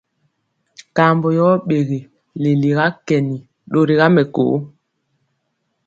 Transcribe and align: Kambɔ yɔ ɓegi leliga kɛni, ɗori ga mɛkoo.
Kambɔ 0.95 1.27
yɔ 1.37 1.49
ɓegi 1.67 1.99
leliga 2.41 2.85
kɛni, 3.07 3.37
ɗori 3.71 3.93
ga 3.99 4.05
mɛkoo. 4.15 4.55